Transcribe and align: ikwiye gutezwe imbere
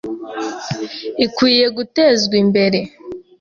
ikwiye 1.25 1.65
gutezwe 1.77 2.35
imbere 2.43 2.79